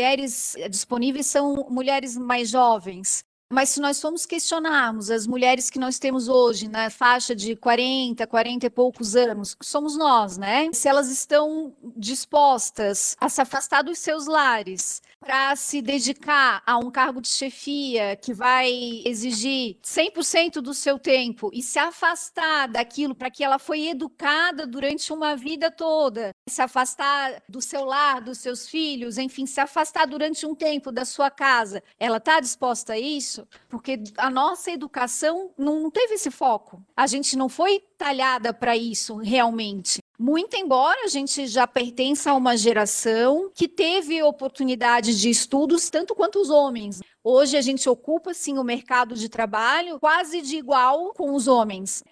[0.70, 3.26] disponíveis são mulheres mais jovens.
[3.54, 8.26] Mas se nós formos questionarmos as mulheres que nós temos hoje, na faixa de 40,
[8.26, 10.72] 40 e poucos anos, que somos nós, né?
[10.74, 16.92] Se elas estão dispostas a se afastar dos seus lares, para se dedicar a um
[16.92, 23.32] cargo de chefia que vai exigir 100% do seu tempo e se afastar daquilo para
[23.32, 28.68] que ela foi educada durante uma vida toda, se afastar do seu lar, dos seus
[28.68, 33.43] filhos, enfim, se afastar durante um tempo da sua casa, ela está disposta a isso?
[33.70, 36.82] Porque a nossa educação não teve esse foco.
[36.96, 40.00] A gente não foi talhada para isso realmente.
[40.20, 46.16] Muito embora a gente já pertença a uma geração que teve oportunidade de estudos tanto
[46.16, 47.02] quanto os homens.
[47.24, 52.04] Hoje a gente ocupa sim o mercado de trabalho quase de igual com os homens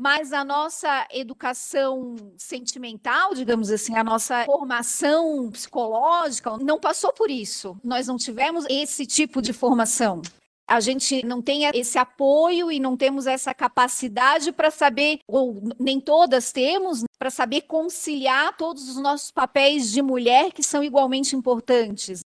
[0.00, 7.76] mas a nossa educação sentimental, digamos assim, a nossa formação psicológica não passou por isso.
[7.84, 10.22] Nós não tivemos esse tipo de formação
[10.70, 16.00] a gente não tem esse apoio e não temos essa capacidade para saber, ou nem
[16.00, 22.20] todas temos, para saber conciliar todos os nossos papéis de mulher que são igualmente importantes.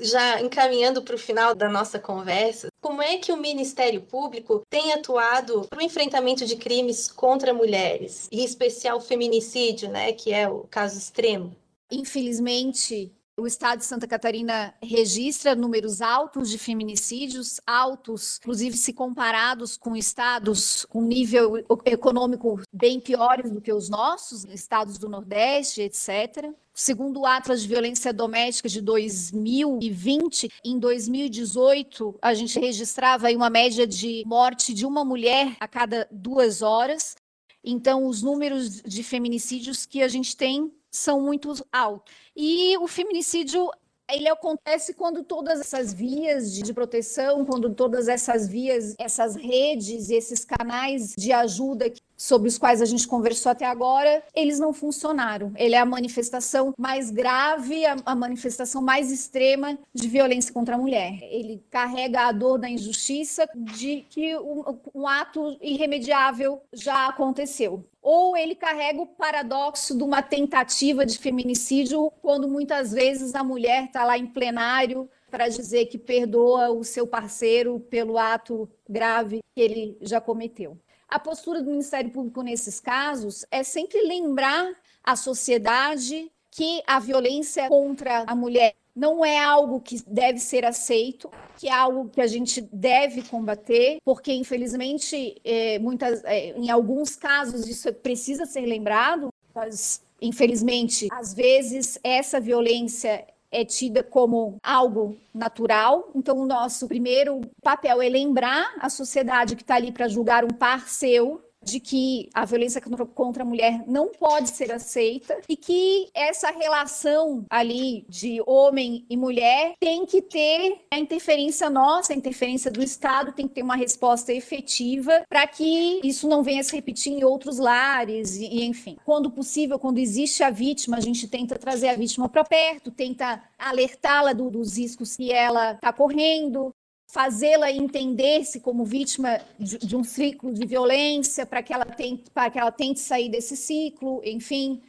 [0.00, 4.94] Já encaminhando para o final da nossa conversa, como é que o Ministério Público tem
[4.94, 10.48] atuado para o enfrentamento de crimes contra mulheres, em especial o feminicídio, né, que é
[10.48, 11.54] o caso extremo?
[11.90, 19.76] Infelizmente, o estado de Santa Catarina registra números altos de feminicídios, altos, inclusive se comparados
[19.76, 26.52] com estados com nível econômico bem piores do que os nossos, estados do Nordeste, etc.
[26.74, 33.86] Segundo o Atlas de Violência Doméstica de 2020, em 2018, a gente registrava uma média
[33.86, 37.16] de morte de uma mulher a cada duas horas.
[37.62, 42.12] Então, os números de feminicídios que a gente tem são muito altos.
[42.36, 43.70] E o feminicídio
[44.12, 50.44] ele acontece quando todas essas vias de proteção, quando todas essas vias, essas redes, esses
[50.44, 55.52] canais de ajuda sobre os quais a gente conversou até agora, eles não funcionaram.
[55.56, 60.78] Ele é a manifestação mais grave, a, a manifestação mais extrema de violência contra a
[60.78, 61.18] mulher.
[61.22, 68.36] Ele carrega a dor da injustiça de que um, um ato irremediável já aconteceu ou
[68.36, 74.04] ele carrega o paradoxo de uma tentativa de feminicídio, quando muitas vezes a mulher está
[74.04, 79.98] lá em plenário para dizer que perdoa o seu parceiro pelo ato grave que ele
[80.00, 80.78] já cometeu.
[81.08, 87.68] A postura do Ministério Público nesses casos é sempre lembrar a sociedade que a violência
[87.68, 92.26] contra a mulher não é algo que deve ser aceito, que é algo que a
[92.26, 99.32] gente deve combater, porque infelizmente, é, muitas, é, em alguns casos isso precisa ser lembrado,
[99.54, 106.10] mas infelizmente, às vezes essa violência é tida como algo natural.
[106.14, 110.48] Então, o nosso primeiro papel é lembrar a sociedade que está ali para julgar um
[110.48, 112.80] par seu de que a violência
[113.14, 119.16] contra a mulher não pode ser aceita e que essa relação ali de homem e
[119.16, 123.76] mulher tem que ter a interferência nossa, a interferência do Estado, tem que ter uma
[123.76, 128.96] resposta efetiva para que isso não venha se repetir em outros lares e, enfim.
[129.04, 133.42] Quando possível, quando existe a vítima, a gente tenta trazer a vítima para perto, tenta
[133.58, 136.74] alertá-la do, dos riscos que ela está correndo,
[137.12, 142.50] fazê-la entender-se como vítima de, de, um ciclo de violência, para que ela tente, para
[142.50, 144.80] que ela tente sair desse ciclo, enfim,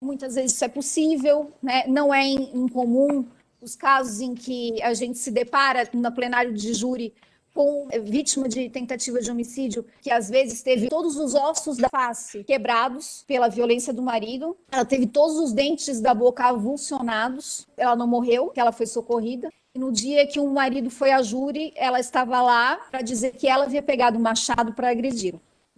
[0.00, 1.84] muitas vezes isso é possível, né?
[1.88, 3.26] Não é incomum
[3.60, 7.12] os casos em que a gente se depara no plenário de júri
[7.52, 12.44] com vítima de tentativa de homicídio, que às vezes teve todos os ossos da face
[12.44, 18.06] quebrados pela violência do marido, ela teve todos os dentes da boca avulsionados, ela não
[18.06, 22.76] morreu, ela foi socorrida, no dia que o marido foi a júri, ela estava lá
[22.90, 25.34] para dizer que ela havia pegado o machado para agredir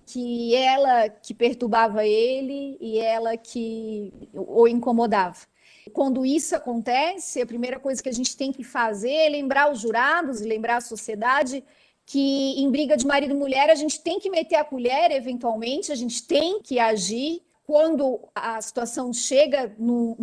[0.08, 5.36] que ela que perturbava ele e ela que o incomodava.
[5.92, 9.80] Quando isso acontece, a primeira coisa que a gente tem que fazer é lembrar os
[9.80, 11.62] jurados e lembrar a sociedade
[12.06, 15.92] que em briga de marido e mulher a gente tem que meter a colher eventualmente,
[15.92, 20.16] a gente tem que agir quando a situação chega no,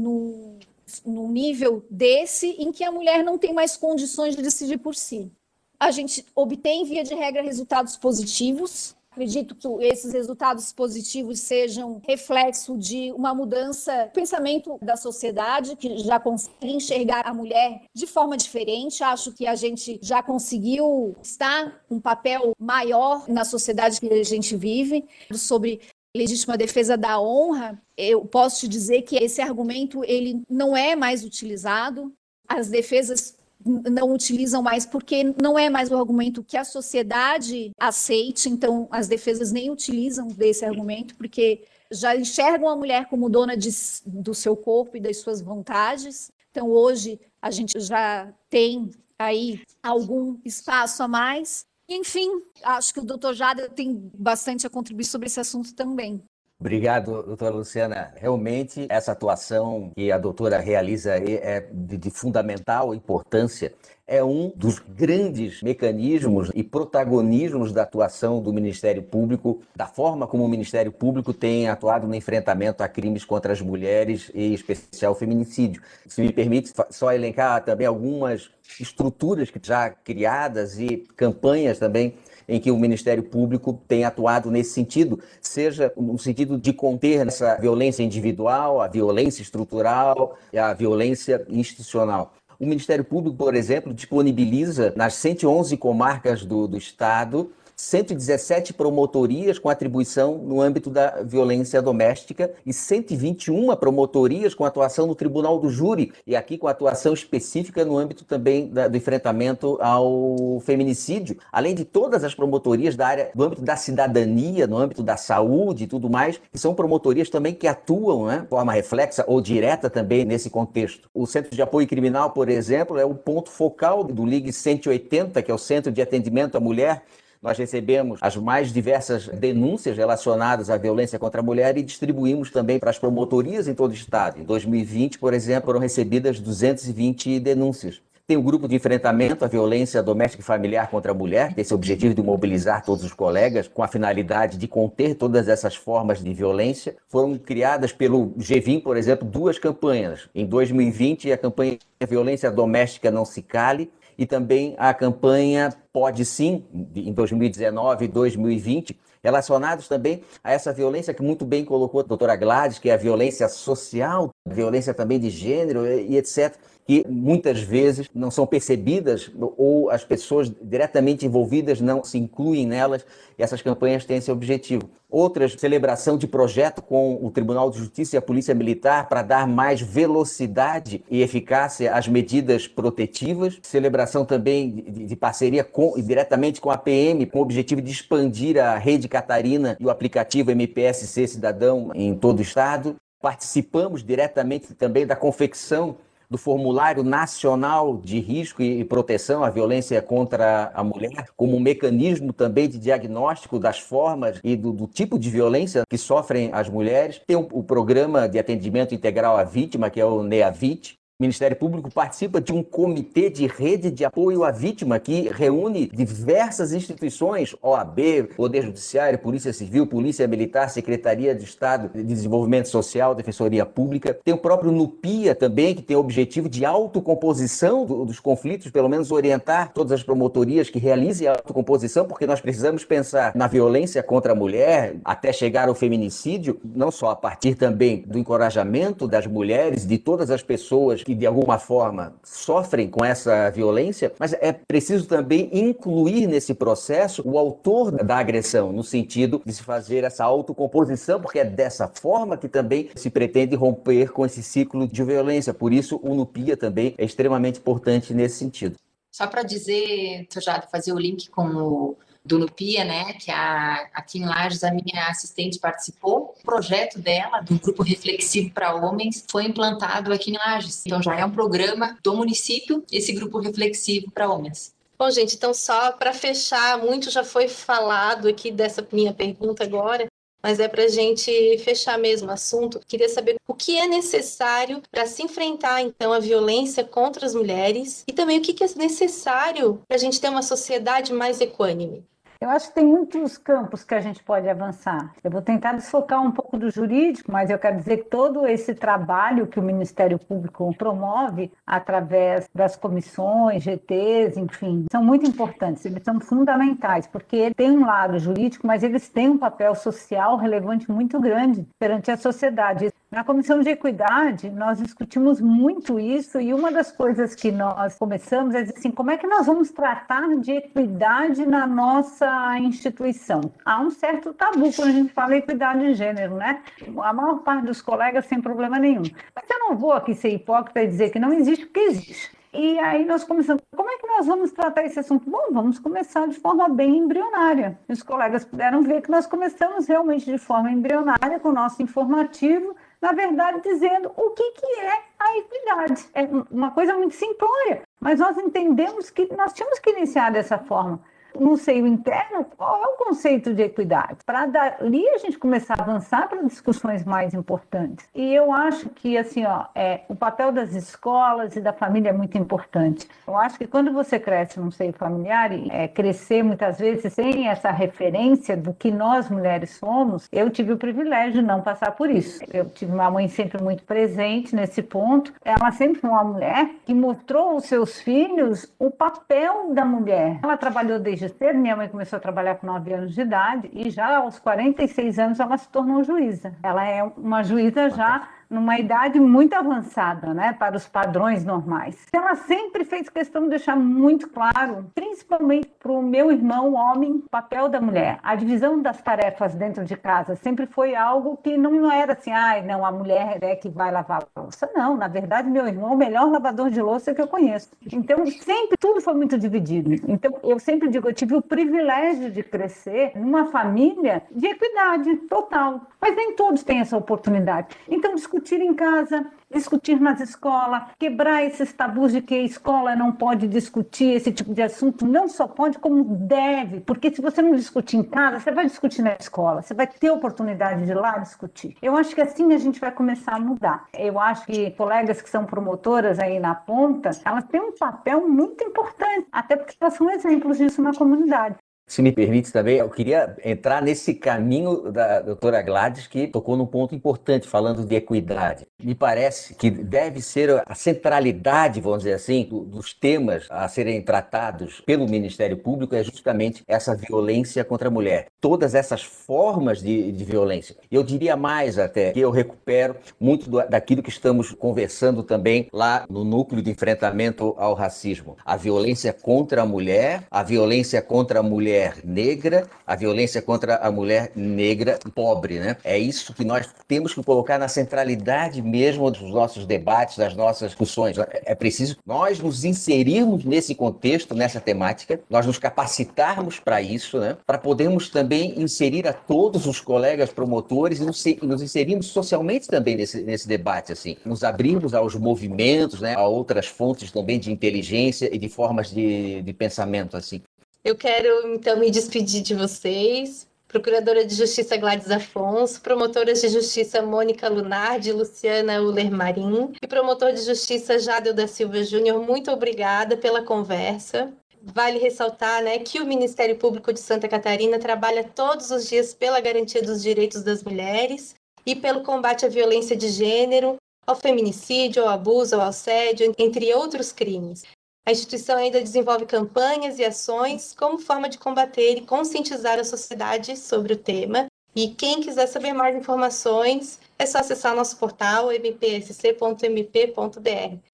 [1.06, 5.32] num nível desse em que a mulher não tem mais condições de decidir por si.
[5.80, 12.78] A gente obtém, via de regra, resultados positivos, Acredito que esses resultados positivos sejam reflexo
[12.78, 18.36] de uma mudança no pensamento da sociedade, que já consegue enxergar a mulher de forma
[18.36, 19.02] diferente.
[19.02, 24.54] Acho que a gente já conseguiu estar um papel maior na sociedade que a gente
[24.58, 25.80] vive, sobre
[26.16, 31.26] legítima defesa da honra, eu posso te dizer que esse argumento ele não é mais
[31.26, 32.14] utilizado.
[32.48, 33.36] As defesas
[33.66, 39.08] não utilizam mais porque não é mais o argumento que a sociedade aceite, então as
[39.08, 43.70] defesas nem utilizam desse argumento porque já enxergam a mulher como dona de,
[44.06, 46.32] do seu corpo e das suas vontades.
[46.52, 48.90] Então hoje a gente já tem
[49.20, 51.66] aí algum espaço a mais.
[51.88, 52.30] Enfim,
[52.64, 56.24] acho que o doutor Jada tem bastante a contribuir sobre esse assunto também.
[56.60, 58.14] Obrigado, doutora Luciana.
[58.16, 63.74] Realmente, essa atuação que a doutora realiza é de, de, fundamental importância.
[64.08, 70.46] É um dos grandes mecanismos e protagonismos da atuação do Ministério Público, da forma como
[70.46, 75.16] o Ministério Público tem atuado no enfrentamento a crimes contra as mulheres, e em especial
[75.16, 75.82] feminicídio.
[76.06, 82.14] Se me permite só elencar também algumas estruturas já criadas e campanhas também
[82.48, 87.56] em que o Ministério Público tem atuado nesse sentido, seja no sentido de conter essa
[87.56, 92.34] violência individual, a violência estrutural e a violência institucional.
[92.60, 99.70] O Ministério Público, por exemplo, disponibiliza nas 111 comarcas do, do Estado 117 promotorias com
[99.70, 106.14] atribuição no âmbito da violência doméstica e 121 promotorias com atuação no Tribunal do Júri,
[106.26, 111.84] e aqui com atuação específica no âmbito também da, do enfrentamento ao feminicídio, além de
[111.84, 116.10] todas as promotorias da área, do âmbito da cidadania, no âmbito da saúde e tudo
[116.10, 120.50] mais, que são promotorias também que atuam né, de forma reflexa ou direta também nesse
[120.50, 121.10] contexto.
[121.14, 125.52] O Centro de Apoio Criminal, por exemplo, é o ponto focal do Ligue 180, que
[125.52, 127.04] é o Centro de Atendimento à Mulher,
[127.42, 132.80] nós recebemos as mais diversas denúncias relacionadas à violência contra a mulher e distribuímos também
[132.80, 134.40] para as promotorias em todo o estado.
[134.40, 138.02] Em 2020, por exemplo, foram recebidas 220 denúncias.
[138.28, 141.62] Tem o grupo de enfrentamento à violência doméstica e familiar contra a mulher, que tem
[141.62, 146.24] esse objetivo de mobilizar todos os colegas com a finalidade de conter todas essas formas
[146.24, 146.96] de violência.
[147.08, 150.28] Foram criadas pelo GVIM, por exemplo, duas campanhas.
[150.34, 151.78] Em 2020, a campanha
[152.10, 159.00] Violência Doméstica Não Se Cale e também a campanha Pode Sim, em 2019 e 2020,
[159.24, 162.98] relacionados também a essa violência que muito bem colocou a doutora Gladys, que é a
[162.98, 166.56] violência social, violência também de gênero e etc
[166.86, 173.04] que muitas vezes não são percebidas ou as pessoas diretamente envolvidas não se incluem nelas
[173.38, 174.88] e essas campanhas têm esse objetivo.
[175.10, 179.48] Outras, celebração de projeto com o Tribunal de Justiça e a Polícia Militar para dar
[179.48, 183.58] mais velocidade e eficácia às medidas protetivas.
[183.64, 188.78] Celebração também de, parceria com, diretamente com a PM, com o objetivo de expandir a
[188.78, 192.96] rede Catarina e o aplicativo MPSC Cidadão em todo o estado.
[193.22, 195.98] Participamos diretamente também da confecção
[196.30, 202.34] do Formulário Nacional de Risco e Proteção à Violência contra a Mulher, como um mecanismo
[202.34, 207.22] também de diagnóstico das formas e do, do tipo de violência que sofrem as mulheres.
[207.26, 211.90] Tem o, o Programa de Atendimento Integral à Vítima, que é o NEAVIT, Ministério Público
[211.90, 218.34] participa de um comitê de rede de apoio à vítima que reúne diversas instituições, OAB,
[218.36, 224.20] Poder Judiciário, Polícia Civil, Polícia Militar, Secretaria de Estado de Desenvolvimento Social, Defensoria Pública.
[224.26, 228.90] Tem o próprio NUPIA também, que tem o objetivo de autocomposição do, dos conflitos, pelo
[228.90, 234.04] menos orientar todas as promotorias que realizem a autocomposição, porque nós precisamos pensar na violência
[234.04, 239.26] contra a mulher até chegar ao feminicídio, não só a partir também do encorajamento das
[239.26, 244.52] mulheres, de todas as pessoas que de alguma forma sofrem com essa violência, mas é
[244.52, 250.26] preciso também incluir nesse processo o autor da agressão, no sentido de se fazer essa
[250.26, 255.54] autocomposição, porque é dessa forma que também se pretende romper com esse ciclo de violência.
[255.54, 258.76] Por isso, o NUPIA também é extremamente importante nesse sentido.
[259.12, 264.18] Só para dizer, Tojado, fazer o link com o do Nupia, né, que a, aqui
[264.18, 266.36] em Lages a minha assistente participou.
[266.42, 270.84] O projeto dela, do Grupo Reflexivo para Homens, foi implantado aqui em Lages.
[270.86, 274.74] Então já é um programa do município, esse Grupo Reflexivo para Homens.
[274.98, 280.08] Bom, gente, então só para fechar, muito já foi falado aqui dessa minha pergunta agora,
[280.42, 282.80] mas é para a gente fechar mesmo o assunto.
[282.88, 288.04] Queria saber o que é necessário para se enfrentar, então, a violência contra as mulheres
[288.08, 292.06] e também o que é necessário para a gente ter uma sociedade mais equânime.
[292.40, 295.14] Eu acho que tem muitos campos que a gente pode avançar.
[295.24, 298.76] Eu vou tentar desfocar um pouco do jurídico, mas eu quero dizer que todo esse
[298.76, 306.04] trabalho que o Ministério Público promove através das comissões, GTs, enfim, são muito importantes, eles
[306.04, 310.92] são fundamentais, porque ele tem um lado jurídico, mas eles têm um papel social relevante
[310.92, 312.92] muito grande perante a sociedade.
[313.12, 318.56] Na Comissão de Equidade, nós discutimos muito isso e uma das coisas que nós começamos
[318.56, 323.54] é assim, como é que nós vamos tratar de equidade na nossa instituição?
[323.64, 326.62] Há um certo tabu quando a gente fala equidade de gênero, né?
[327.04, 329.04] A maior parte dos colegas sem problema nenhum.
[329.36, 332.36] Mas eu não vou aqui ser hipócrita e dizer que não existe, porque existe.
[332.58, 335.30] E aí nós começamos, como é que nós vamos tratar esse assunto?
[335.30, 337.78] Bom, vamos começar de forma bem embrionária.
[337.88, 342.74] Os colegas puderam ver que nós começamos realmente de forma embrionária com o nosso informativo,
[343.06, 346.10] na verdade, dizendo o que, que é a equidade.
[346.16, 351.00] É uma coisa muito simplória, mas nós entendemos que nós tínhamos que iniciar dessa forma
[351.40, 354.18] no seio interno, qual é o conceito de equidade?
[354.26, 358.08] Para dali a gente começar a avançar para discussões mais importantes.
[358.14, 362.14] E eu acho que, assim, ó, é, o papel das escolas e da família é
[362.14, 363.08] muito importante.
[363.28, 367.48] Eu acho que quando você cresce num seio familiar e é, crescer muitas vezes sem
[367.48, 372.10] essa referência do que nós mulheres somos, eu tive o privilégio de não passar por
[372.10, 372.40] isso.
[372.54, 375.34] Eu tive uma mãe sempre muito presente nesse ponto.
[375.44, 380.40] Ela sempre foi uma mulher que mostrou aos seus filhos o papel da mulher.
[380.44, 381.58] Ela trabalhou desde desde cedo.
[381.58, 385.40] Minha mãe começou a trabalhar com 9 anos de idade e já aos 46 anos
[385.40, 386.54] ela se tornou juíza.
[386.62, 392.06] Ela é uma juíza já numa idade muito avançada, né, para os padrões normais.
[392.14, 397.30] Ela sempre fez questão de deixar muito claro, principalmente para o meu irmão homem, o
[397.30, 398.20] papel da mulher.
[398.24, 402.60] A divisão das tarefas dentro de casa sempre foi algo que não era assim, ai,
[402.60, 404.70] ah, não, a mulher é que vai lavar louça.
[404.76, 407.70] Não, na verdade, meu irmão é o melhor lavador de louça que eu conheço.
[407.92, 409.94] Então, sempre tudo foi muito dividido.
[410.08, 415.82] Então, eu sempre digo, eu tive o privilégio de crescer numa família de equidade total.
[416.02, 417.76] Mas nem todos têm essa oportunidade.
[417.88, 423.12] Então, discutir em casa, discutir nas escolas, quebrar esses tabus de que a escola não
[423.12, 427.56] pode discutir esse tipo de assunto, não só pode, como deve, porque se você não
[427.56, 431.78] discutir em casa, você vai discutir na escola, você vai ter oportunidade de lá discutir.
[431.82, 433.86] Eu acho que assim a gente vai começar a mudar.
[433.94, 438.64] Eu acho que colegas que são promotoras aí na ponta, elas têm um papel muito
[438.64, 441.56] importante, até porque elas são exemplos disso na comunidade.
[441.88, 446.66] Se me permite também, eu queria entrar nesse caminho da doutora Gladys, que tocou num
[446.66, 448.66] ponto importante, falando de equidade.
[448.82, 454.82] Me parece que deve ser a centralidade, vamos dizer assim, dos temas a serem tratados
[454.82, 458.28] pelo Ministério Público é justamente essa violência contra a mulher.
[458.42, 460.76] Todas essas formas de, de violência.
[460.92, 466.06] Eu diria mais até, que eu recupero muito do, daquilo que estamos conversando também lá
[466.10, 468.38] no núcleo de enfrentamento ao racismo.
[468.44, 473.76] A violência contra a mulher, a violência contra a mulher mulher negra, a violência contra
[473.76, 475.76] a mulher negra pobre, né?
[475.84, 480.70] É isso que nós temos que colocar na centralidade mesmo dos nossos debates, das nossas
[480.70, 481.18] discussões.
[481.18, 487.38] É preciso nós nos inserirmos nesse contexto, nessa temática, nós nos capacitarmos para isso, né?
[487.46, 493.22] Para podermos também inserir a todos os colegas promotores e nos, inserirmos socialmente também nesse,
[493.22, 496.16] nesse debate, assim, nos abrirmos aos movimentos, né?
[496.16, 500.42] A outras fontes também de inteligência e de formas de, de pensamento, assim.
[500.86, 503.48] Eu quero, então, me despedir de vocês.
[503.68, 509.88] Procuradora de Justiça Gladys Afonso, promotoras de Justiça Mônica Lunardi e Luciana Uller Marim e
[509.88, 514.32] promotor de Justiça Jadel da Silva Júnior, muito obrigada pela conversa.
[514.62, 519.42] Vale ressaltar né, que o Ministério Público de Santa Catarina trabalha todos os dias pela
[519.42, 521.34] garantia dos direitos das mulheres
[521.66, 527.12] e pelo combate à violência de gênero, ao feminicídio, ao abuso, ao assédio, entre outros
[527.12, 527.64] crimes.
[528.06, 533.58] A instituição ainda desenvolve campanhas e ações como forma de combater e conscientizar a sociedade
[533.58, 534.46] sobre o tema.
[534.76, 540.20] E quem quiser saber mais informações, é só acessar nosso portal mpsc.mp.br.